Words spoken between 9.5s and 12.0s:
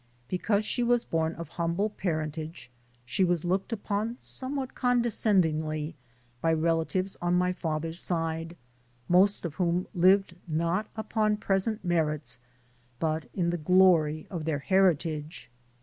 whom lived not upon present